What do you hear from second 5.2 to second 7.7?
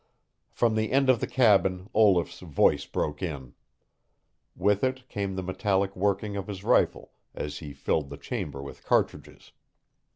the metallic working of his rifle as